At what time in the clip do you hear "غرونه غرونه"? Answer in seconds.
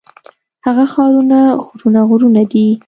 1.69-2.41